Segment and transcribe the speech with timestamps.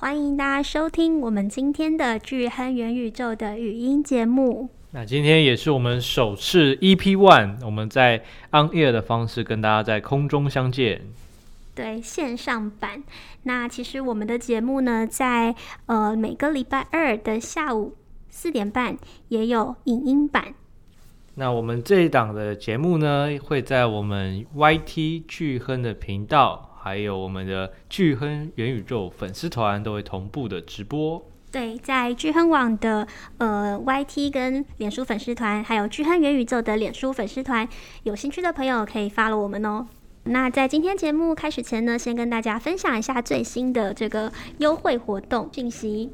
[0.00, 4.70] 欢迎大家收听我们今天的巨亨元宇宙的语音节目。
[4.92, 11.02] 那今天也是我们首次 EP One，我们在 On Air 的方式跟大家在空中相见。
[11.74, 13.04] 对，线上版。
[13.42, 15.54] 那其实我们的节目呢，在
[15.84, 17.94] 呃每个礼拜二的下午
[18.30, 18.96] 四点半
[19.28, 20.54] 也有影音版。
[21.34, 31.22] 那我们这一档的节目呢，会在我们 YT 巨亨的频道，还有我们的巨亨元宇宙粉丝团都会同步的直播。
[31.52, 33.06] 对，在巨亨网的
[33.38, 37.68] 呃 YT 跟脸书粉丝团，还有巨亨元宇宙的脸书粉丝团，
[38.04, 39.86] 有兴趣的朋友可以 follow 我们哦。
[40.24, 46.10] 那在今天节目开始前呢，先跟大家分享一下最新的这个优惠活动讯息。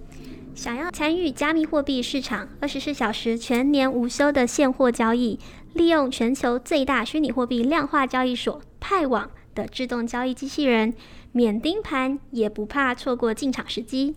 [0.55, 5.39] 想要参与加密货币市场二十四小时全年无休的现货交易，
[5.75, 10.95] 利用全球最大虚拟货币量化交易所派网的自动交易机器人，
[11.33, 14.15] 免盯盘也不怕错过进场时机。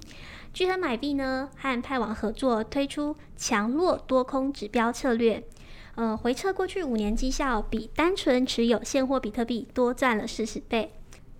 [0.53, 5.43] 巨亨买币呢，和派网合作推出强弱多空指标策略，
[5.95, 10.91] 呃，回测过去五年绩效，比单纯持有现货比特币多赚了四十倍，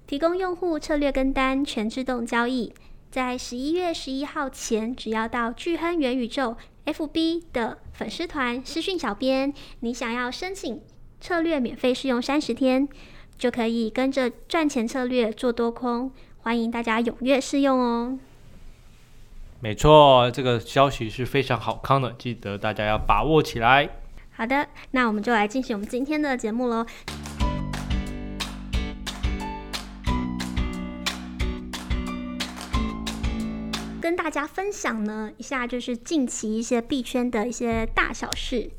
[0.08, 2.74] 提供用户策略跟单全自动交易。
[3.12, 10.80] 在十一月十一号前，只要到巨亨元宇宙 FB 的粉丝团私讯小编，你想要申请
[11.20, 12.88] 策略免费试用三十天，
[13.40, 16.12] 就可以跟着赚钱策略做多空。
[16.42, 18.20] 欢迎大家踊跃试用哦！
[19.62, 23.90] 没错，这个消息是非常好康的，记得大家要把握起来。
[24.32, 26.86] 好的，那我们就来进行我们今天的节目喽。
[34.02, 38.70] 跟大家分享呢一下，就是近期一些币圈的一些大小事。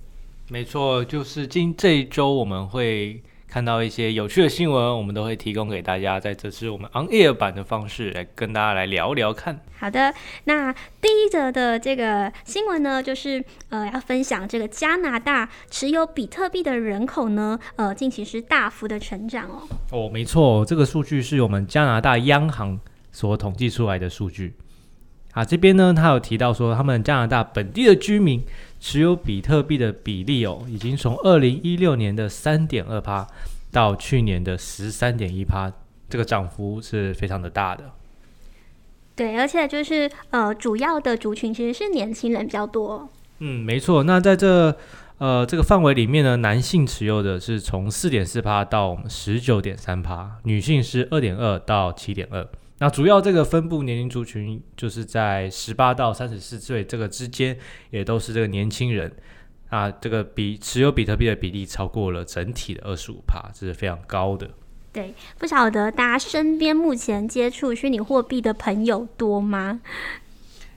[0.48, 9.58] 没错，就是今这一周我们会看到一些有趣的新闻，我们都会提供给大家，在这次我们 On Air 版的方式来跟大家来聊聊看。
[9.76, 19.62] 好的，那第一则的这个新闻呢，就是呃要分享这个加拿大持有比特币的人口呢，呃近期是大幅的成长哦。
[19.90, 22.78] 哦，没错，这个数据是我们加拿大央行
[23.10, 24.54] 所统计出来的数据。
[25.32, 28.44] 啊，这边呢，他有提到说，他们加拿大本地的居民
[28.80, 33.26] 持有比特币的比例哦，已经从二零一六年的三点二趴
[33.70, 35.70] 到去年的十三点一趴，
[36.08, 37.84] 这个涨幅是非常的大的。
[39.14, 43.06] 对，而且就是呃，主要的族群其实是年轻人比较多。
[43.40, 44.02] 嗯，没错。
[44.04, 44.74] 那在这
[45.18, 52.48] 呃这个范围里面呢，男性持有的是从四点四趴到十九点三趴，女性是二点二到七点二。
[52.80, 57.58] 那主要这个分布年龄族群就是在十八到三十四岁这个之间，
[57.90, 59.14] 也都是这个年轻人
[59.68, 64.50] 啊，这个比持有比特币的比例超过了整体的二十五帕，这是非常高的。
[64.92, 69.82] 对，不晓得大家身边目前接触虚拟货币的朋友多吗？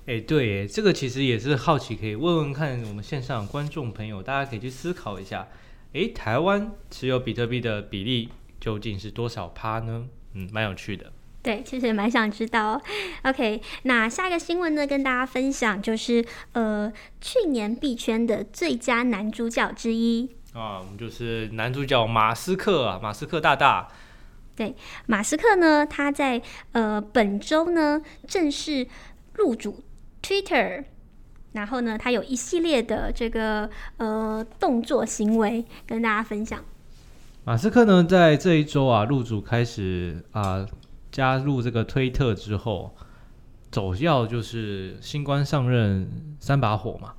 [0.06, 5.48] 哎，对，这个其实也是好奇，可以问问看我们线上观众朋友，大家可以去思考一下，
[5.94, 8.28] 哎，台湾持有比特币的比例
[8.60, 10.06] 究竟是多少趴呢？
[10.34, 11.14] 嗯，蛮有趣的。
[11.44, 12.82] 对，其实也蛮想知道。
[13.24, 16.24] OK，那下一个新闻呢，跟大家分享就是，
[16.54, 16.90] 呃，
[17.20, 23.90] 去年币圈的最佳男主角之一啊，我们就是男主角马斯克啊，马斯克大大。
[24.56, 24.74] 对，
[25.06, 28.88] 马斯克呢，他在呃本周呢正式
[29.34, 29.84] 入主
[30.22, 30.86] Twitter，
[31.52, 36.64] 然后呢，他有一系列的这个呃动作行为跟大家分享。
[37.44, 40.66] 马斯克呢，在这一周啊入主开始啊。
[41.14, 42.94] 加入这个推特之后，
[43.72, 47.14] 走要就是新官上任三把火嘛。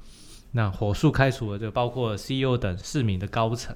[0.52, 3.74] 那火速开除了这个包括 CEO 等四名的高层。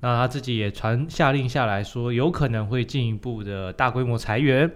[0.00, 4.70] 那他自己也传下令下来说，有可能会进一步的大规模裁员，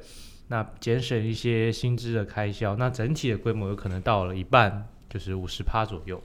[0.48, 2.74] 那节省一些薪资的开销。
[2.76, 6.22] 那整体的规模有可能到了一半，就是五十趴左右。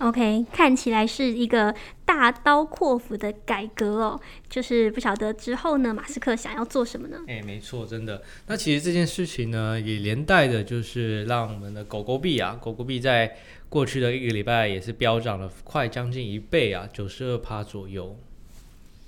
[0.00, 1.74] OK，看起来是一个
[2.06, 7.18] 大刀阔斧的改革哦，就是不晓得之后呢，马斯克想要做什么呢？
[7.28, 8.22] 哎，没错，真的。
[8.46, 13.36] 那其实这件事情呢，也连带的就是让我们的狗狗币啊，狗狗币在
[13.68, 18.16] 过去的一个礼拜也是飙涨了快将近一倍啊，九十二趴左右。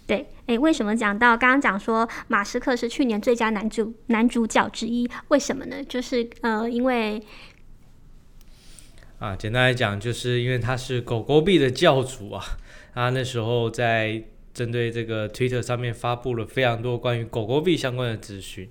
[0.06, 5.08] 对，哎，为什么讲到刚刚讲说马斯克是去年最佳男主男主角之一？
[5.28, 5.82] 为什么呢？
[5.82, 7.22] 就是呃，因为。
[9.22, 12.42] 啊，简单来讲，就是因为他是狗狗币的教主啊，
[12.92, 14.20] 他那时候在
[14.52, 18.68] 针对这个 Twitter 上面发布了非常多关于狗狗币相关的资讯。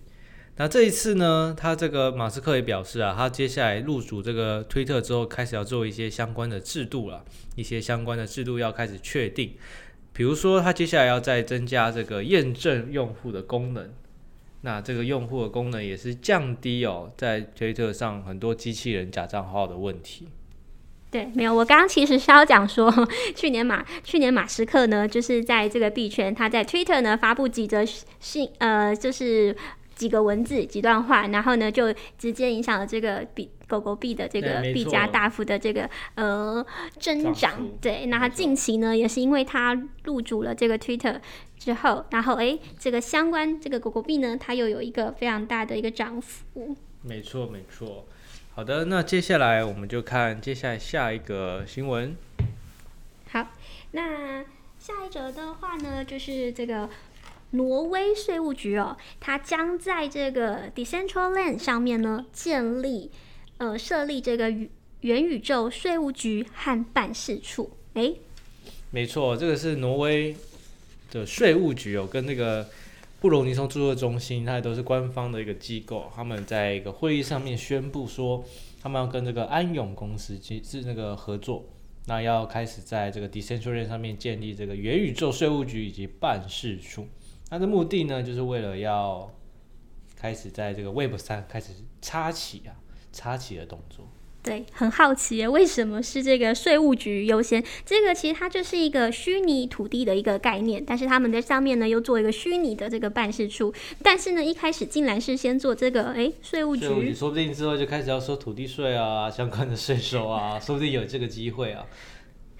[0.57, 7.23] 那这一次呢，他这个马斯克也表示啊，他接下来入主这个推特之后，开始要做一些相关的制度了，
[7.55, 9.53] 一些相关的制度要开始确定，
[10.11, 13.89] 比如说他接下来要再增加这个验证用户的功能。
[14.63, 20.27] 那这个用户的功能也是降低哦，在推特上很多机器人假账号的问题。
[21.11, 22.89] 对，没有，我刚刚其实是要讲说，
[23.35, 29.53] 去年马去年马斯克呢，就是在这个币圈，他在 Twitter 呢发布几则信，呃，就是
[29.93, 36.65] 几个文字几段话，然后呢就直接影响了这个币狗狗币的这个币价大幅的这个呃
[36.97, 37.67] 增长。
[37.81, 41.19] 对，那他近期呢也是因为他入主了这个 Twitter
[41.59, 46.75] 之后，然后哎，这个相关这个狗狗币呢，它又有一个非常大的一个涨幅。
[47.03, 48.07] 没错，没错。
[48.53, 52.15] 好的，那接下来我们就看接下来下一个新闻。
[53.29, 53.47] 好，
[53.91, 54.43] 那
[54.77, 56.89] 下一则的话呢，就是这个
[57.51, 63.09] 挪威税务局哦，它将在这个 Decentraland 上面呢建立
[63.57, 64.51] 呃设立这个
[64.99, 67.77] 元宇宙税务局和办事处。
[67.93, 68.17] 诶，
[68.91, 70.35] 没错，这个是挪威
[71.09, 72.67] 的税务局哦，跟那个。
[73.21, 76.11] 布隆尼松著作中心，它也都是官方的一个机构。
[76.15, 78.43] 他们在一个会议上面宣布说，
[78.81, 81.63] 他们要跟这个安永公司是那个合作，
[82.07, 87.07] 那要开始在这个 Decentraland 上面建立这个元宇宙税务局以及办事处。
[87.47, 89.31] 它的目的呢，就是为了要
[90.15, 92.73] 开始在这个 Web 三开始插旗啊，
[93.13, 94.07] 插旗的动作。
[94.43, 97.63] 对，很好奇，为什么是这个税务局优先？
[97.85, 103.71] 这个其实它就是一个虚拟土地的一个概念，但是他们在上面呢又做一个虚拟的这个办事处，
[104.01, 111.85] 但是呢一开始竟然是先做这个哎税务局，税务局说不定之后就开始要收土地税啊，相关的税收啊，说不定有这个机会啊。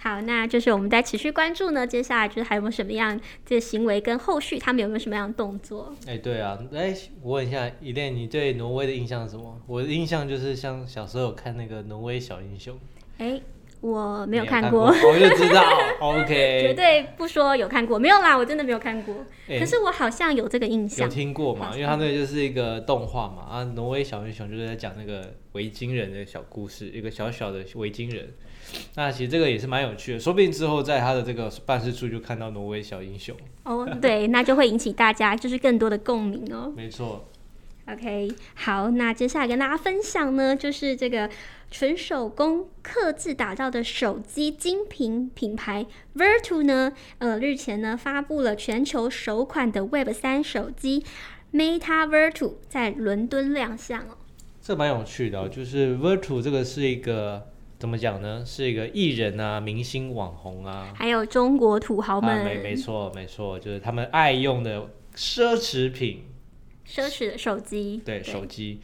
[0.04, 1.86] 好，那就是我们在持续关注呢。
[1.86, 5.94] 接下来就是还有没有什么样的行为跟后续，他们有没有什么样的动作？
[6.08, 9.62] 哎、欸，对啊，哎，我问一下伊恋，你对挪威的印象是什么？
[9.68, 12.76] 我的印象就是像小时候有看那个《挪威小英雄》。
[13.20, 13.40] 哎，
[13.80, 15.64] 我没有看过，我就知道。
[16.00, 16.26] OK，
[16.66, 19.14] 绝对不说有看过，没有啦，我真的没有看过。
[19.50, 21.74] 欸、可是我好像有这个印象，有听过嘛？
[21.76, 23.44] 因为他那个就是一个动画嘛。
[23.44, 28.34] 啊，《挪威小英雄》就是在讲那个维京人的小故事，一个小小的维京人。
[28.96, 36.72] 那其实这个也是蛮有趣的，说不定之后在他的这个办事处就看到挪威小英雄哦，对，那就会引起大家就是更多的共鸣哦。
[36.76, 37.28] 没错。
[37.88, 41.30] OK，好，那接下来跟大家分享呢，就是这个
[41.70, 45.86] 纯手工刻制打造的手机精品品牌
[46.16, 51.04] Vertu 呢，呃，日前呢发布了全球首款的 Web 三手机
[51.52, 54.18] Meta Virtu，在伦敦亮相哦。
[54.62, 57.51] 这蛮有趣的哦，就是 Vertu 这个是一个。
[57.82, 58.44] 怎么讲呢？
[58.46, 62.30] 是一个艺人啊，明星网红啊，还有中国土豪们。
[62.30, 66.26] 啊、没没错没错，就是他们爱用的奢侈品，
[66.88, 68.00] 奢侈的手机。
[68.06, 68.82] 对，对手机，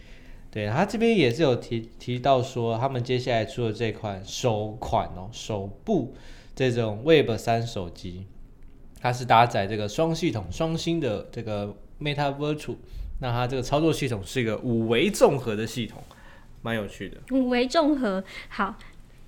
[0.50, 6.16] 对他这边也是有提提到说，他们接下来出的这款首款哦，首部
[6.56, 8.26] 这种 Web 三手机，
[9.00, 12.78] 它是搭载这个双系统双星的这个 Meta Virtual，
[13.20, 16.02] 那它这个操作系统是一个五维综合的系统。
[16.62, 18.76] 蛮有趣的，五维综合好，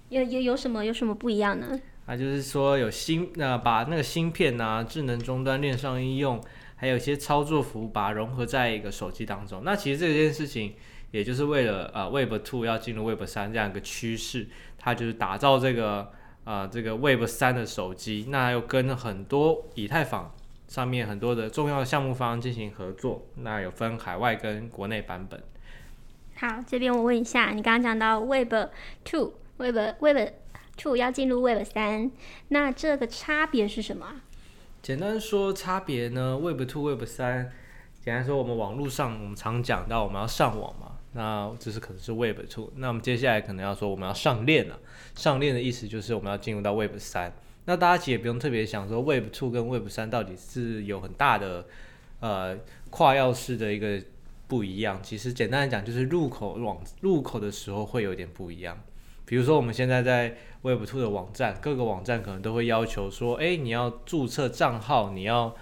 [0.09, 1.79] 有有有什么有什么不一样呢？
[2.05, 6.41] 啊，就是说有芯，那、呃、把那个芯片呐、啊、智能终端链上应用，
[6.75, 9.61] 还有一些操作服务，把它融合在一个手机当中。
[9.63, 10.73] 那其实这件事情，
[11.11, 14.47] 也就是为了呃 Web Two 要进入 Web 三这样一个趋势，
[14.77, 16.11] 它就是打造这个
[16.45, 20.33] 呃这个 Web 三的手机，那又跟很多以太坊
[20.67, 25.39] 上面很多的重要的项目方进行合作，那有分海外跟国内版本。
[26.39, 28.53] 好，这边我问一下，你刚刚讲到 Web
[29.03, 30.29] Two、Web Web
[30.77, 32.09] Two 要进入 Web 三，
[32.47, 34.21] 那这个差别是什么？
[34.81, 37.51] 简单说，差别呢，Web Two、Web 三，
[38.01, 44.79] 简单说，我们网络上我们常讲到我们要上网嘛，那这是可能是 Web Two，那我们接下来可能要说我们要上链了，
[45.15, 47.33] 上链的意思就是我们要进入到 Web 三。
[47.65, 51.65] 那大家其实也不用特别想说 Web Two 跟 Web 三到底是有很大的
[52.21, 52.57] 呃
[52.89, 54.01] 跨钥匙的一个。
[54.49, 58.75] 不一样，其实简单来讲，就是入口网入口的时候会有点不一样。
[59.23, 65.55] 比如说，我们现在在 Web Two 的网站，各个网站可能都会要求说，哎，你要注册账号，你要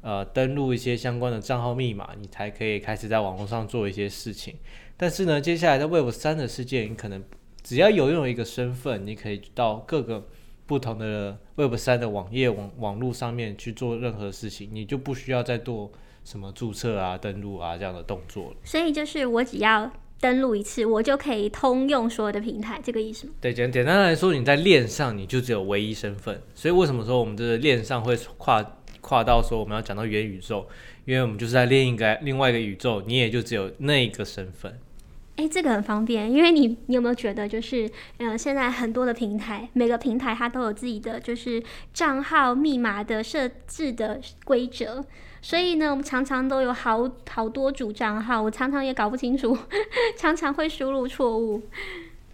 [0.00, 4.56] 呃登录一些相关的账号密码，你才可以开始在网络上做一些事情。
[4.96, 7.22] 但是呢，接下来在 Web 三的世界，你可能
[7.62, 10.26] 只要有拥有一个身份，你可以到各个
[10.66, 15.92] 不同的 Web 三的网页网网络上面去做任何事情，你就不需要再做。
[16.30, 23.32] 什么注册啊、登录啊这样的动作，所以就是我只要登录一次，我就可以通用所有的平台，这个意思吗？
[23.40, 26.40] 对，简简单来说，你在链上你就只有唯一身份。
[26.54, 28.64] 所以为什么说我们这个链上会跨
[29.00, 30.68] 跨到说我们要讲到元宇宙？
[31.04, 34.78] 因为我们就是在另一个另外一个宇宙，你也就只有那一个身份。
[35.34, 37.86] 哎，这个很方便，因为你你有没有觉得就是，
[38.18, 41.60] 嗯、呃，现在很多的平台，每个平台它都有自己的就是
[41.92, 45.04] 账号密码的设置的规则。
[45.42, 49.56] 所以呢，我们常常都有好好多组账号，我常常也搞不清楚，
[50.16, 51.62] 常常会输入错误。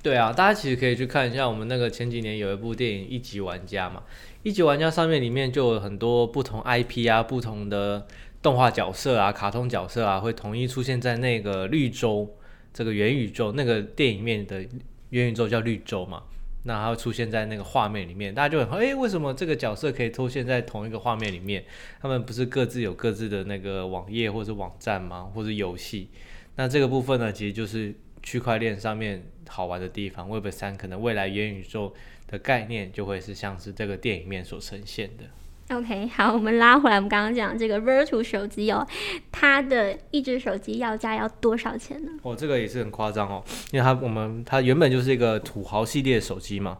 [0.02, 4.02] 对啊，大家其实可以去看一下我们那个前几年有一部电影《一级玩家》嘛，
[4.42, 8.06] 《一级玩家》上面里面就有很多不同 IP 啊，不同的
[8.40, 12.28] 动画角色啊、卡通角色啊，会统一出现在那个绿洲
[12.72, 14.64] 这个元宇宙那个电影面的
[15.10, 16.22] 元宇宙叫绿洲嘛。
[16.66, 21.64] 那它会出现在那个画面里面，大家就很哎，为什么这个角色可以出现在同一个画面里面？
[22.00, 25.30] 他们不是各自有各自的那个网页或者网站吗？
[25.32, 26.10] 或者游戏？
[26.56, 30.28] 那这个部分呢，其实就是区块链上面好玩的地方。
[30.28, 31.94] Web 三可能未来元宇宙
[32.26, 35.24] 的概念就会是像是这个电影面所呈现的。
[35.68, 38.86] OK，好，我们拉回来，我们刚刚讲这个 Vertu 手机哦，
[39.32, 42.12] 它的一只手机要价要多少钱呢？
[42.22, 43.42] 哦，这个也是很夸张哦，
[43.72, 46.78] 因为它我们它原本就是一个土豪系列手机嘛，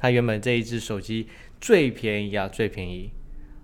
[0.00, 1.28] 它原本这一只手机
[1.60, 3.08] 最便宜啊，最便宜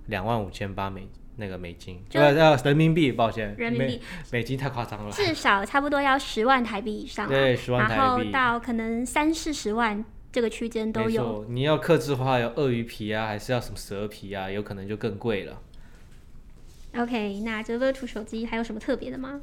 [0.07, 4.01] 两万五千八美那个美金，就要人民币，抱歉，人民币
[4.31, 10.05] 美，美金太夸张了， 至少差不多要十万台币以上，对，十万台币，然后到可能三四十万。
[10.33, 14.51] 这个区间都有，你要克制化，有鳄鱼皮啊，还是要什么蛇皮啊？
[14.51, 15.61] 有可能就更贵了。
[16.97, 19.41] OK，那这个 Vertu 手机还有什么特别的吗？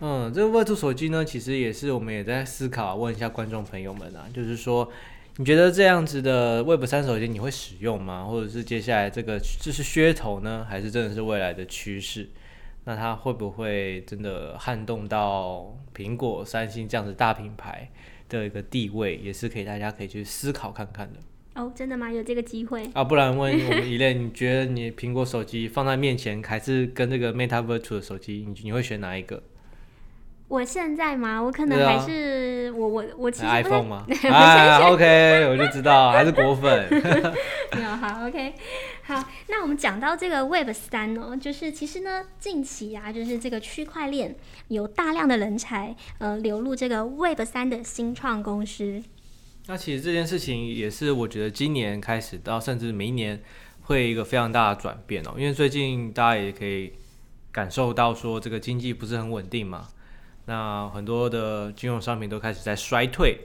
[0.00, 4.90] 嗯，这个 Vertu 手机呢，其实也是我们也在思考，问一下观众朋友们啊，就是说，
[5.36, 8.24] 你觉得这样子的 Web 三手机你会使用吗？
[8.24, 12.28] 或者是接下来这个这是噱头呢，还是真的是未来的趋势？
[12.84, 17.90] 那它会不会真的撼动到苹果、三星这样子大品牌？
[18.40, 21.18] 的一个地位也是可以，大家可以去思考看看的。
[21.54, 22.10] 哦，真的吗？
[22.10, 23.04] 有这个机会啊？
[23.04, 29.40] 不然问我们一类，你觉得你苹果手机放在面前，还是跟这个 Meta Virtual 的手机，你你会选哪一个？
[30.54, 31.40] 我现在嘛？
[31.42, 34.06] 我可能还是、啊、我我我其实 iPhone 吗？
[34.30, 36.88] 啊， OK，我就知道还是果粉。
[37.74, 38.54] 没有好，OK，
[39.02, 44.36] 好，那我们讲到这个 Web 三哦，就是其实呢，近期啊，就是这个区块链
[44.68, 49.02] 有大量的人才呃流入这个 Web 三的新创公司。
[49.66, 53.42] 那其实这件事情也是我觉得今年开始到甚至明年
[53.82, 56.92] 会一个非常大的转变哦，因为最近大家也可以
[57.50, 59.88] 感受到说这个经济不是很稳定嘛。
[60.46, 63.38] 那很多的金融商品都开始在衰退，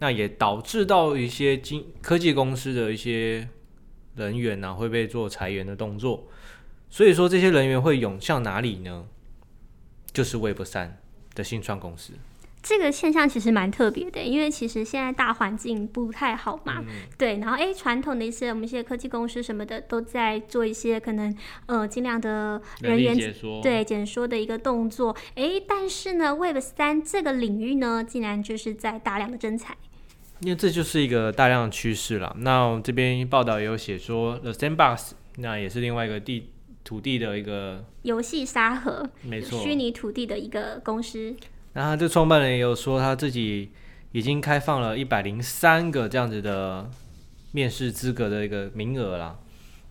[0.00, 3.48] 那也导致到一些金科技公司的一些
[4.16, 6.26] 人员呢、啊、会被做裁员的动作，
[6.90, 9.06] 所以说这些人员会涌向哪里呢？
[10.12, 11.00] 就是 Web 三
[11.34, 12.12] 的新创公司。
[12.62, 16.86] 这个现象其实蛮特别的，因为其实现在大环境不太好嘛，嗯、
[17.18, 17.38] 对。
[17.38, 25.16] 然后哎，传统的一些我们一些科技公司什么的都在做一些可能呃尽量的人员解说，对减缩的一个动作。
[25.34, 29.76] 哎，但是呢，Web 三这个领域呢，竟然就是在大量的增产，
[30.40, 32.36] 因为这就是一个大量的趋势了。
[32.38, 36.52] 那这边报道也有写说，The Sandbox 那也是另外一个地
[36.84, 41.34] 土地的一个游戏沙盒，没错，虚拟土地的一个公司。
[41.72, 43.70] 然后这创办人也有说，他自己
[44.12, 46.90] 已经开放了一百零三个这样子的
[47.52, 49.38] 面试资格的一个名额啦。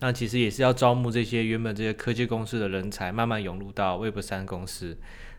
[0.00, 4.96] 那其实也是要招募这些原本这些科技公司的人才，慢慢涌入到 Web 三公司。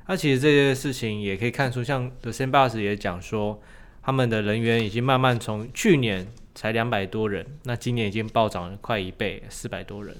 [0.07, 3.61] 那其实这些事情也可以看出，像 The Sandbox 也讲说，
[4.01, 10.15] 他们的人员已经慢慢从去年才两百多人，那今年已经暴涨了快一倍，四百多人。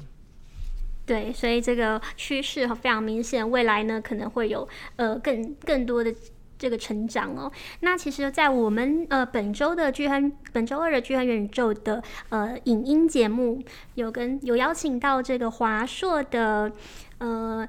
[1.06, 6.14] 对，所以这个趋势非常明显，未来呢可能会有呃更更多的
[6.58, 7.52] 这个成长哦。
[7.82, 13.62] 那其实，在我们呃本周的巨亨本周二的巨亨元宇宙的呃影音节目，
[13.96, 16.72] 有跟有邀请到这个华硕的
[17.18, 17.68] 呃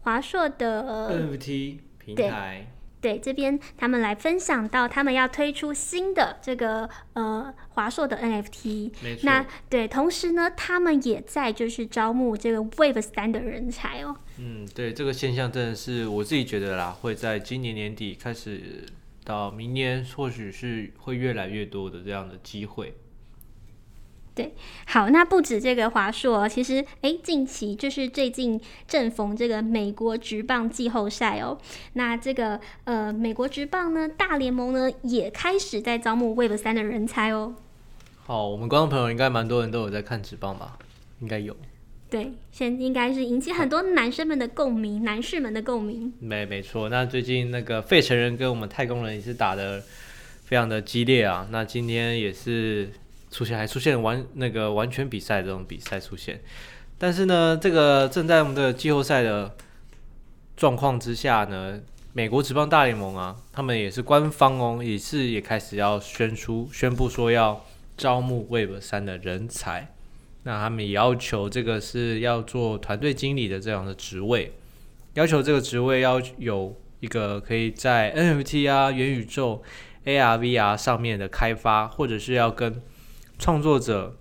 [0.00, 2.66] 华硕的 NFT 平台。
[3.00, 8.92] 对，这边他们来分享到，他们要推出新的这个呃华硕的 NFT。
[9.02, 9.22] 没错。
[9.24, 14.16] 那对，同时呢，他们也在就是招募这个 Wave 三的人才哦。
[14.38, 18.84] 嗯，对，这个现象真的是我自己觉得啦，会在今年年底开始
[19.24, 22.94] 到明年，或许是会越来越多的这样的机会。
[24.32, 24.54] 对，
[24.86, 31.58] 好，那不止这个华硕，其实哎，近期就是最近正逢这个美国职棒季后赛哦。
[31.94, 37.54] 那这个呃，美国职棒呢，大联盟呢也开始在招募 Web 三的人才哦。
[38.24, 40.78] 好，我们观众朋友应该蛮多人都有在看职棒吧？
[41.20, 41.54] 应该有。
[42.08, 46.12] 对，现在应该是引起很多男生们的共鸣，啊、男士们的共鸣。
[46.20, 46.88] 没，没错。
[46.88, 49.82] 那最近那个费城人跟我们太空人也是打的
[50.44, 51.48] 非常的激烈啊。
[51.50, 52.88] 那今天也是。
[53.30, 56.40] 出现还出现完那个完全比赛这种比赛出现，
[56.98, 59.54] 但是呢，这个正在我们的季后赛的
[60.56, 61.80] 状况之下呢，
[62.12, 67.64] 美国职棒大联盟啊，他们也是官方哦，也是也开始要宣出宣布说要
[67.96, 69.94] 招募 Web 三的人才。
[70.42, 74.54] 那他们也要求这个是要做团队经理的这样的职位，
[75.12, 79.62] 要求这个职位要有一个可以在 NFT 啊、元宇宙、
[80.06, 82.80] AR、VR 上面的开发，或者是要跟
[83.40, 84.14] 创作者、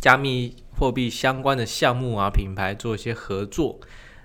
[0.00, 3.78] 加密货币相关的项目啊、品牌做一些合作。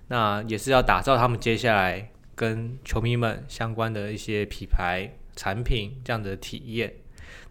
[0.08, 6.94] 那也是要打造他们接下来跟球迷们相关的一些品牌产品这样的体验。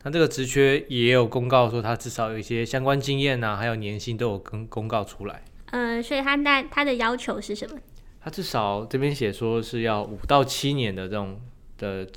[0.02, 5.42] 那这个职缺也有公告说，他至少有一些相关经验呐、啊，还有年薪都有跟公告出来。
[5.72, 7.78] 嗯，所以他那他的要求是什么？
[8.22, 11.38] 他至少这边写说是要五到七年的这种
[11.76, 12.08] 的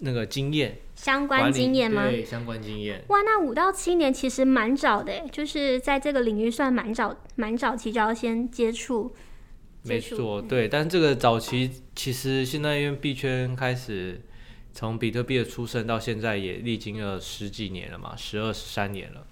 [0.00, 2.08] 那个经验，相关经验吗？
[2.08, 3.04] 对，相关经验。
[3.08, 9.14] 哇，那五到七年其实蛮早的，就是在这个领域算蛮早，蛮早期就要先接触。
[9.84, 14.20] 没错，对，但这个早期其实现在因为币圈开始。
[14.72, 19.26] 从比特币的出生到现在也历经了十几年了嘛，十二十三年了。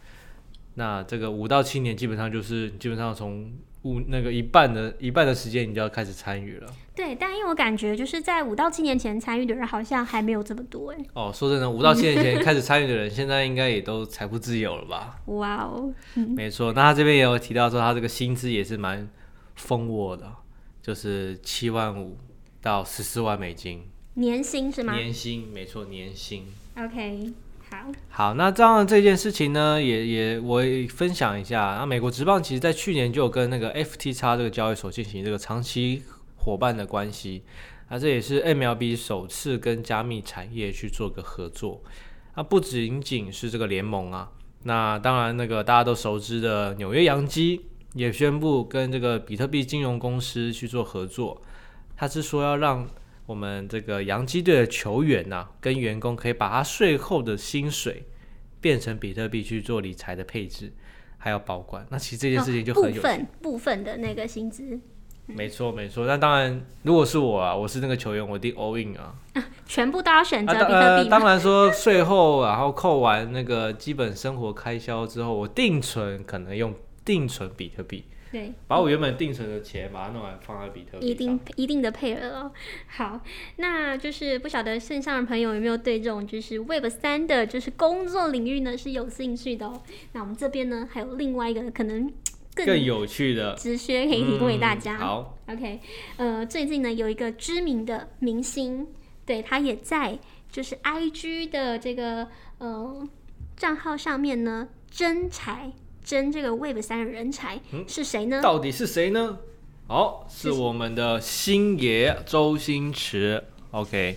[0.74, 6.68] 那这个五到七年基本上就是基本上从五那个一半的一半的时间你就要开始参与了。
[6.94, 10.98] 对，但因为我感觉就是在五到七年前参与的人好像还没有这么多哎。
[11.14, 15.20] 哦，说真的，五到七年前开始参与的人， 现在应该也都财富自由了吧？
[15.26, 15.94] 哇哦，
[16.36, 16.72] 没错。
[16.72, 19.08] 那他这边也有提到说，他这个薪资也是蛮
[19.54, 20.28] 丰沃的，
[20.82, 22.16] 就是七万五
[22.60, 23.84] 到十四万美金。
[24.14, 24.96] 年薪是吗？
[24.96, 26.46] 年薪没错，年薪。
[26.76, 27.32] OK，
[28.08, 28.34] 好。
[28.34, 31.76] 那这样这件事情呢，也也我也分享一下。
[31.78, 36.02] 那美国职棒其实在去年就有跟那个 FTX 这个交易所进行这个长期
[36.36, 37.42] 伙伴的关系。
[37.90, 41.82] 那这也是 MLB 首次跟加密产业去做个合作。
[42.36, 44.30] 那不仅仅是这个联盟啊，
[44.64, 47.62] 那当然那个大家都熟知的纽约洋基
[47.94, 51.40] 也宣布跟这个比特币金融公司去做合作。
[51.96, 52.86] 他是说要让
[53.28, 58.06] 我们这个洋基队的球员呐、啊，跟员工可以把他税后的薪水
[58.58, 60.72] 变成比特币去做理财的配置，
[61.18, 61.86] 还有保管。
[61.90, 62.96] 那其实这件事情就很有趣。
[62.96, 64.80] 部分部分的那个薪资。
[65.26, 66.06] 没错没错。
[66.06, 69.14] 那当然，如果是我啊，我是那个球员，我一定 all in 啊。
[69.34, 71.04] 啊全部都要选择比特币、啊呃。
[71.04, 76.74] 当然说税后，然后扣完那个基本生活开销之后，我定存可能用
[77.04, 78.06] 定存比特币。
[78.30, 82.52] 对，把我原本定存的钱，把它弄来放在比特币，一定一定的配额哦。
[82.86, 83.20] 好，
[83.56, 89.82] 那就是不晓得线上的朋友有没有对这种就是 Web 三的，就是工作领域呢是有兴趣的哦。
[90.12, 92.12] 那我们这边呢还有另外一个可能
[92.54, 94.96] 更更有趣的职缺可以提供给大家。
[94.96, 95.80] 嗯、好，OK，
[96.18, 98.88] 呃，最近呢有一个知名的明星，
[99.24, 100.18] 对他也在
[100.50, 103.08] 就是 IG 的这个呃
[103.56, 105.72] 账号上面呢真才。
[106.08, 108.40] 争这个 Web 三的人才嗯是谁呢？
[108.40, 109.36] 到底是谁呢？
[109.86, 113.44] 好，是我们的星爷周星驰。
[113.72, 114.16] OK，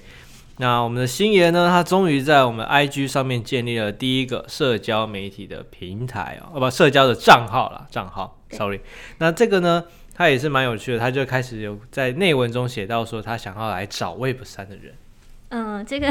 [0.56, 1.68] 那我们的星爷呢？
[1.68, 8.40] 他终于在我们 IG 上面建立了第一个社交媒体的平台哦，不，社交的账号啦，账号。
[8.52, 8.80] Sorry，
[9.18, 9.84] 那这个呢，
[10.16, 14.96] 他也是蛮有趣的，他就开始有在内文中写到说，他想要来找 Web 三的人。
[15.50, 16.10] 嗯、呃，这个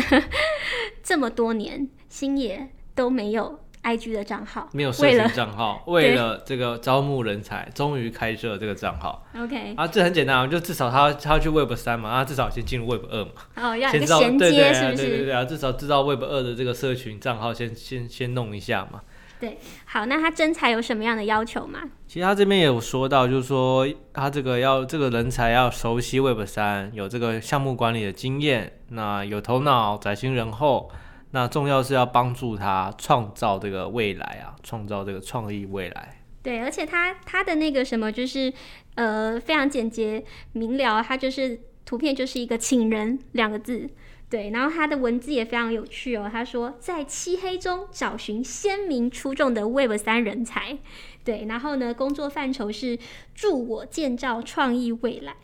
[1.02, 3.60] 这么多年，星爷都没有。
[3.82, 9.26] IG 的账号没有社群账号， 为了这个招募人才，终于开设了这个账号。
[9.34, 13.30] OK 啊，这很简单啊，就至少他他要去 Web 三嘛，啊，至少先进入 Web 二嘛。
[13.56, 14.96] 哦，要一个衔接是不是？
[14.96, 19.00] 对对对啊，至少知道 Web 二的这个社群账号先先先弄一下嘛。
[19.40, 21.80] 对，好，那他真才有什么样的要求吗？
[22.06, 30.90] 其实他这边也有说到，就是说他这个要这个人才要熟悉 Web 三，有这个项目管理的经验，那有头脑，宅心仁厚。
[31.32, 36.16] 那重要是要帮助他创造这个未来啊，创造这个创意未来。
[36.42, 38.52] 对，而且他他的那个什么就是
[38.94, 43.88] 呃非常简洁明了，他就是图片就是一个请人两个字，
[44.30, 46.28] 对，然后他的文字也非常有趣哦。
[46.32, 50.78] 他说在漆黑中找寻鲜明出众的 Web 三人才，
[51.22, 52.98] 对，然后呢工作范畴是
[53.34, 55.36] 助我建造创意未来，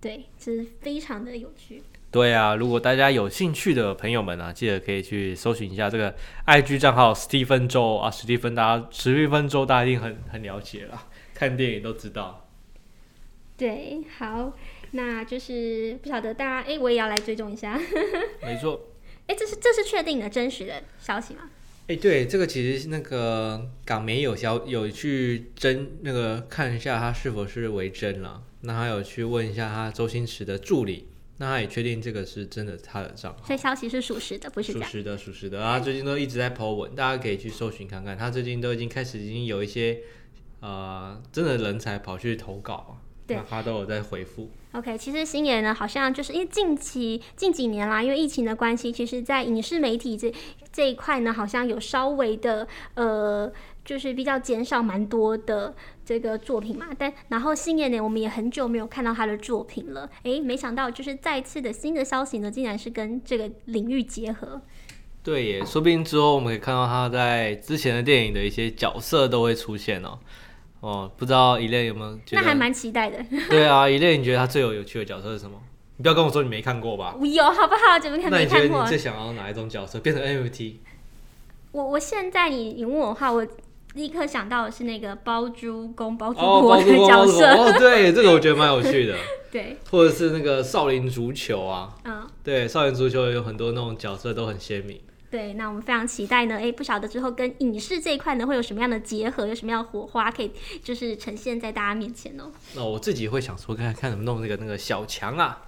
[0.00, 1.82] 对，这是非常的有趣。
[2.10, 6.14] 对啊，如果大家有兴趣的朋友们啊，记得可以去搜寻一下这个
[6.46, 12.48] IG 账号史蒂芬周啊，史蒂芬大家史蒂芬周大家一定很很了解了，看电影都知道。
[13.58, 14.56] 对，好，
[14.92, 17.78] 那就是不晓得大家，哎，我也要来追踪一下。
[18.42, 18.88] 没错。
[19.26, 21.50] 哎，这是这是确定的真实的消息吗？
[21.88, 31.08] 哎，对，这个其实那个港媒有消有去真那个看一下他是否是为真了，那还有去问一下他周星驰的助理。
[31.40, 34.72] 那他也确定这个是真的，他的账号，所以消息是属实的，不是。
[34.72, 35.78] 属实的，属实的啊！
[35.78, 38.18] 最近都一直在 po 文，大家可以去搜寻看看。
[38.18, 40.00] 他最近都已经开始，已经有一些
[40.60, 44.50] 呃真的人才跑去投稿，对，他都有在回复。
[44.72, 50.34] OK，其实星爷呢，好像就是因为近期近几年啦，因为疫情的关系，其实在影视媒体这
[50.72, 53.52] 这一块呢，好像有稍微的呃。
[53.88, 55.74] 就是比较减少蛮多的
[56.04, 56.88] 这个作品嘛。
[56.98, 60.10] 但然后星野呢，我们也很久没有看到他的作品了。
[60.24, 64.60] 诶，没想到就是再次的新的消息呢，竟然是跟这个领域结合。
[65.24, 70.18] 对耶，说不定之后我们可以看到他在之前的电影的一些角色都会出现哦。
[70.80, 72.42] 哦，不知道 Elaine 有没有觉得？
[72.42, 73.24] 那还蛮期待的。
[73.48, 75.58] 对啊，Elaine，你觉得他最有有趣的角色是什么？
[75.96, 77.16] 你不要跟我说你没看过吧？
[77.22, 77.98] 有，好不好？
[77.98, 78.60] 怎么可能没看过？
[78.60, 80.74] 那你觉得你最想要哪一种角色变成 NFT？
[81.72, 83.46] 我我现在你你问我的话，我
[83.94, 87.46] 立刻想到的是那个包租公包租婆的角色。
[87.54, 89.16] 哦，对，这个我觉得蛮有趣的。
[89.50, 95.00] 对，或者是那个少林足球啊，嗯，对，少林足球有很多那种角色都很鲜明。
[95.30, 96.56] 对，那我们非常期待呢。
[96.56, 100.50] 哎，不晓得之后跟影视这一块呢会有什么样的结合，有什么样的火花可以
[100.82, 102.50] 就是呈现在大家面前哦。
[102.74, 105.62] 那我自己会想说，看看怎么弄那个那个小强啊。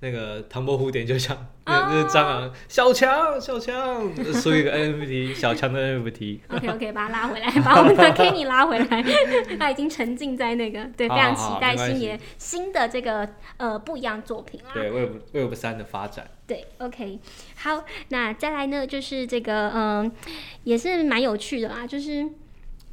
[0.00, 6.38] 那个唐伯虎点秋香，那那个蟑螂，小强小强，出一个 NFT， 小强的 NFT。
[6.48, 9.04] OK OK，把他拉回来，把我们的 Kenny 拉回来，
[9.58, 14.70] 他已经沉浸在那个，对，非常期待星爷新的这个呃不一样作品啊。
[14.72, 16.30] 对，Web Web 三的发展。
[16.46, 17.18] 对，OK，
[17.56, 20.12] 好，那再来呢，就是这个嗯，
[20.62, 22.24] 也是蛮有趣的啊，就是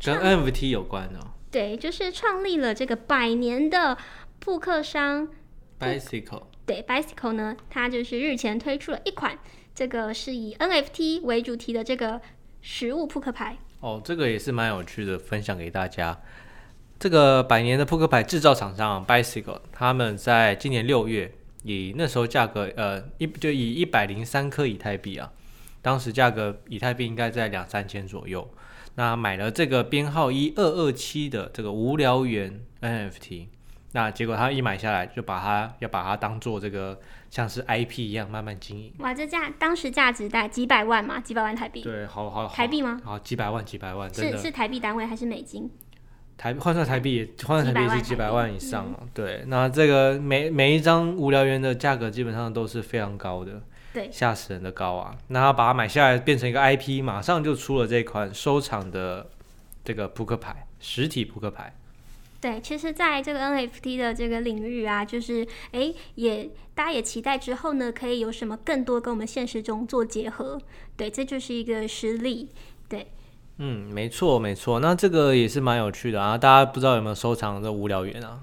[0.04, 1.20] 跟 NFT 有关的。
[1.52, 3.96] 对，就是创立了这个百年的
[4.40, 5.30] 扑克商
[5.80, 6.42] Bicycle。
[6.66, 9.38] 对，Bicycle 呢，它就是日前推出了一款，
[9.76, 12.20] 这个是以 NFT 为主题的这个
[12.62, 13.58] 实物扑克牌。
[13.82, 16.20] 哦，这个也是蛮有趣的，分享给大家。
[16.98, 21.32] 这个百年的扑克牌制造厂商 Bicycle，他们在今年六月
[21.64, 25.32] 以那时候价格，呃，一就以一百零三颗以太币啊，
[25.82, 28.50] 当时价格以太币应该在两三千左右。
[28.96, 33.48] 那买了这个编号一二二七的这个无聊猿 NFT。
[33.96, 38.94] 那结果他一买下来，就把它要把它当做这个像是 IP 一样慢慢经营。
[39.00, 41.82] 哇，这价当时价值大概几百万嘛，几百万台币。
[41.82, 43.00] 对，好好，好台币吗？
[43.06, 45.72] 好，几百万，几百万，是是台币单位还是美金？
[46.36, 49.00] 台换算台币，换算台币是几百万以上嘛？
[49.14, 53.62] 对，那这个每每一张无聊猿的价格基本上都是非常高的，
[53.94, 55.16] 对，吓死人的高啊！
[55.30, 59.30] 那他把它买下来变成一个 IP，马上就出了这款收藏的
[59.86, 61.74] 这个扑克牌，实体扑克牌。
[62.46, 70.62] 对，其实，在这个 NFT 的这个领域啊，就是哎，也大家也期待之后呢，可以有什么更多跟我们现实中做结合。
[70.96, 72.50] 对，这就是一个实例。
[72.88, 73.08] 对，
[73.58, 74.80] 嗯，没错，没错。
[74.80, 78.42] 那这个也是蛮有趣的啊，大家不知道有没有收藏这无聊猿啊？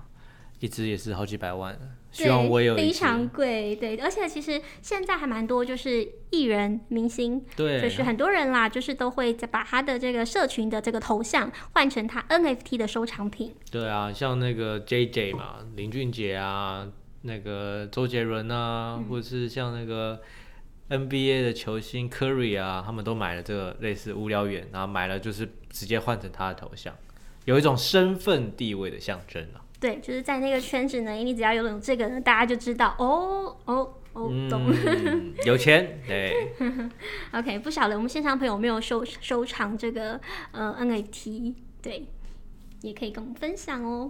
[0.59, 1.79] 一只也是好几百万。
[2.13, 13.55] 希望我有非常贵，对，而且其实现在还蛮多，就是艺人明星，对，就是很多人啦，就是都会再把他的这个社群的这个头像换成他 NFT 的收藏品。
[13.71, 16.87] 对啊，像那个 JJ 嘛，林俊杰啊，
[17.23, 20.21] 那个周杰伦啊，嗯、或者是像那个
[20.91, 26.95] NBA 的球星 Curry 啊，他们都买了这个类似无聊猿，然后买了就是直接换成他的头像，
[27.47, 29.65] 有一种身份地位的象征啊。
[29.83, 36.53] 对，就是在那个圈子呢，你只要有这个呢，大家就知道哦哦哦，懂、嗯、有钱，对。
[37.35, 40.21] OK，不晓得我们现场朋友有没有收收藏这个
[40.53, 42.07] 呃 NFT，对，
[42.83, 44.09] 也可以跟我们分享哦。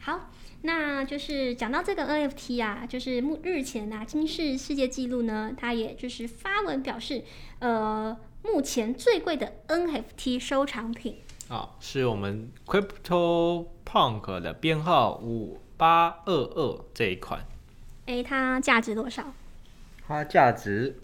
[0.00, 0.32] 好，
[0.62, 7.22] 那就是讲到这个 NFT 啊，就是目日前啊，金氏世界纪录呢，它也就是发文表示，
[7.60, 11.18] 呃，目前最贵的 NFT 收藏品。
[11.52, 17.46] 啊，是我们 Crypto Punk 的编号五八二二这一款。
[18.06, 19.34] 哎，它价值多少？
[20.08, 20.98] 它价值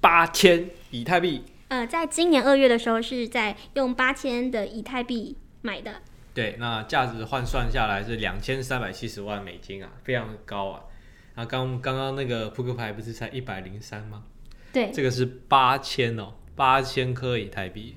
[0.00, 1.44] 八千以太币。
[1.68, 6.00] 呃，在今年二月的时候，是在用八千的以太币买的。
[6.32, 10.80] 对，那价值换算下来是两千三百七十万美金啊，非常高啊。
[11.34, 14.22] 那刚刚刚那个扑克牌不是才一百零三吗？
[14.72, 17.96] 对，这个是八千哦，八千颗以太币。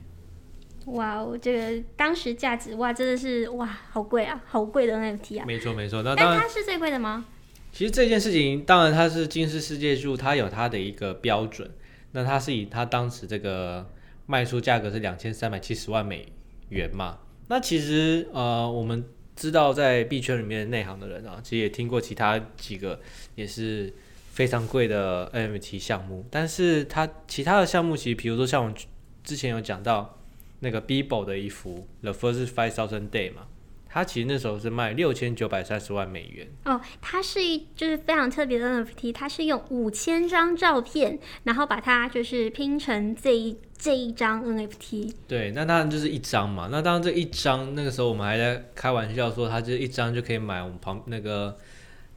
[0.88, 5.46] 哇哦，这个当时价值哇，真的是哇，好贵啊，好贵的 NFT 啊！
[5.46, 7.26] 没错没错，那但它是最贵的吗？
[7.74, 11.70] 其实这件事情，当然它是金氏世界纪录，它有它的一个标准。
[12.14, 13.86] 那它是以它当时这个
[14.28, 16.32] 卖出价格是两千三百七十万美
[16.70, 17.20] 元嘛？
[17.50, 19.04] 那其实呃，我们
[19.36, 23.00] 知道在币圈里面内行的人啊，其实也听过其他几个
[23.36, 23.94] 也是
[24.32, 26.26] 非常贵的 NFT 项目。
[26.32, 28.76] 但是它其他的项目，其实比如说像我们
[29.26, 30.17] 之前有讲到。
[30.60, 33.48] 那个 Beeple 的一幅 The First Five Thousand Day 嘛，
[33.88, 36.48] 它其实那时候是卖六千九百三十万美元。
[36.66, 45.14] 哦，它是一就是非常特别的 NFT，它是用五千张照片，然后把它就是拼成这一这一张 NFT。
[45.28, 46.70] 对，那当然就是一张嘛。
[46.72, 51.56] 那当然这一张那个时候我们还在开玩笑说，它这一张就可以买我们旁那个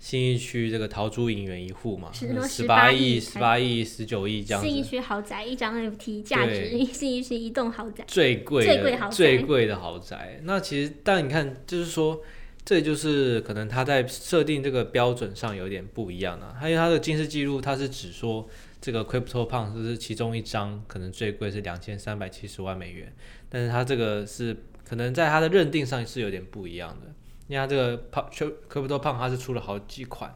[0.00, 4.66] 信义区这个陶朱隐园一户嘛，十八亿、十八亿、十九亿这样子。
[4.66, 10.40] 信义区豪宅一张 NFT 价值，信义区一栋豪宅最贵最贵豪宅最贵的豪宅。
[10.44, 12.22] 那其实，但你看，就是说，
[12.64, 16.56] 这就是可能他在设定这个标准上有点不一样了。
[16.58, 18.48] 还有他的金氏记录，他是指说
[18.80, 23.12] 这个 CryptoPunk 就是其中一张可能最贵是两千三百七十万美元，
[23.50, 27.14] 但是他这个是可能在他的认定上是有点不一样的。
[27.50, 30.32] 你看这个胖 CryptoPunk 它是出了好几款，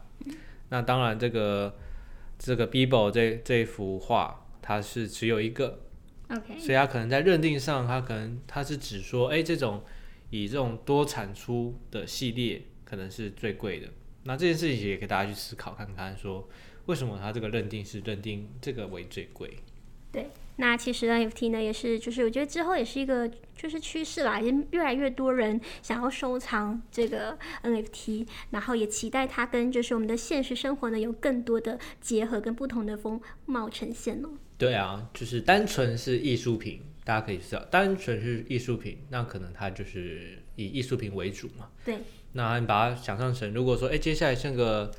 [0.67, 1.73] 那当然这个
[2.37, 5.79] 这个 Beeple 这这幅画它是只有一个
[6.29, 9.81] ，OK，所以它可能在认定上，它可能它是指说，哎，这种
[10.29, 13.87] 以这种多产出的系列可能是最贵的。
[14.23, 16.45] 那这件事情也给大家去思考看看，说
[16.87, 19.55] 为什么它这个认定是认定这个为最贵？
[20.15, 20.29] 对。
[20.57, 34.29] 那其实 NFT 呢，也是就是我觉得之后也是一个就是趋势啦，也越来越多人想要收藏这个 NFT，然后也期待它跟就是我们的现实生活呢有更多的结合跟不同的风貌呈现哦。
[34.57, 41.67] 对啊，就是单纯是艺术品，大家可以知道，单纯是艺术品，那可能它就是以艺术品为主嘛。
[41.83, 41.97] 对。
[42.31, 44.89] 那你把它想象成，如果说哎接下来这个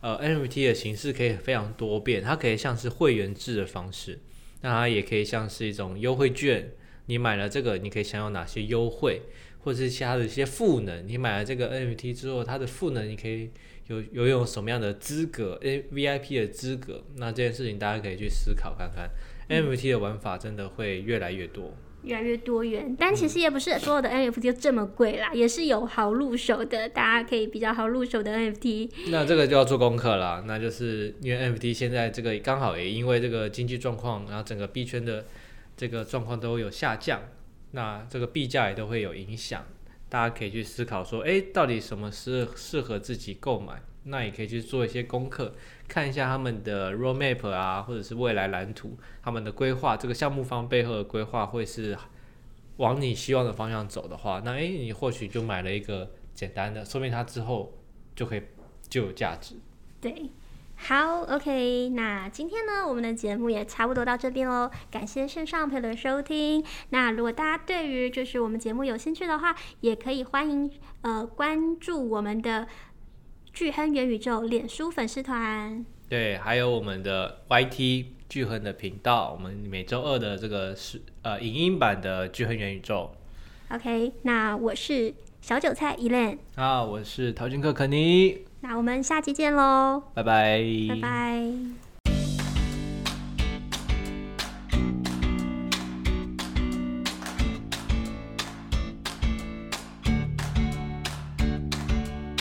[0.00, 4.18] 呃 NFT 的形式可以非常多变，它可以像是会员制的方式。
[4.62, 6.70] 那它也可以像是一种优惠券，
[7.06, 9.22] 你买了这个，你可以享有哪些优惠，
[9.58, 11.06] 或者是其他的一些赋能。
[11.06, 13.50] 你买了这个 NFT 之后，它的赋能你可以
[13.88, 17.04] 有有有什么样的资格？？A，VIP 的资格。
[17.16, 19.10] 那这件事情大家可以去思考看看。
[19.48, 21.76] NFT 的玩法真的会越来越多。
[22.02, 28.90] 越来越多元，但其实也不是所有的 NFT 就这么贵啦，嗯、也是有好入手的，大家可以比较好入手的 NFT。
[29.08, 35.24] 那这个就要做功课啦，那就是因为 NFT 现在这个刚好也因为这个经济状况，然后整个币圈的
[35.76, 37.22] 这个状况都有下降，
[37.70, 39.64] 那这个币价也都会有影响，
[40.08, 43.80] 大家可以去思考说，哎，到底什么是适合自己购买？
[44.04, 45.54] 那也可以去做一些功课，
[45.86, 51.96] 看一下他们的 roadmap 啊，或者是未来蓝图，他们的规划，这个项目方背后的规划会是
[52.78, 57.78] 往你希望的方向走的话，那诶，你或许就买了一个简单的，说明它之后
[58.16, 58.42] 就可以
[58.88, 59.54] 就有价值。
[60.00, 60.30] 对，
[60.74, 66.64] 好，OK，那今天呢，我们的节目也差不多到这边喽，感谢线上朋友的收听。
[66.88, 70.68] 那如果大家对于就是我们节目有兴趣的话，也可以欢迎
[71.02, 72.66] 呃关注我们的。
[73.52, 83.10] 巨亨元宇宙脸书粉丝团，对，还有我们的 YT 巨亨的频道，我们每周二的这个是呃影音版的巨亨元宇宙。
[83.68, 91.91] OK，那我是小韭菜 Elaine，啊，我是淘金客肯尼，那我们下期见喽，拜拜，拜拜。